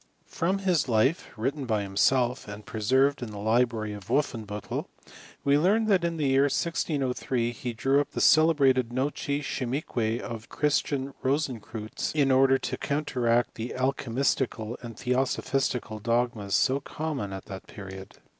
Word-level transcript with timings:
From 0.25 0.57
his 0.57 0.89
life, 0.89 1.29
written 1.37 1.65
by 1.67 1.83
himself, 1.83 2.47
and 2.47 2.65
preserved 2.65 3.21
in 3.21 3.29
the 3.29 3.37
library 3.37 3.93
of 3.93 4.07
Wolfenbuttel, 4.09 4.87
we 5.43 5.59
learn 5.59 5.85
that 5.85 6.03
in 6.03 6.17
the 6.17 6.25
year 6.25 6.45
1603 6.45 7.51
he 7.51 7.71
drew 7.73 8.01
up 8.01 8.09
the 8.09 8.19
cele 8.19 8.55
brated 8.55 8.91
Noce 8.91 9.43
Chimique 9.45 10.19
of 10.23 10.49
Christian 10.49 11.13
Rosenkreuz, 11.23 12.15
in 12.15 12.31
order 12.31 12.57
to 12.57 12.77
counteract 12.77 13.53
the 13.53 13.75
alchymistical 13.77 14.75
and 14.81 14.95
the 14.97 15.03
theosophistical 15.03 15.99
dogmas 15.99 16.55
so 16.55 16.79
common 16.79 17.31
at 17.31 17.45
that 17.45 17.67
period. 17.67 18.17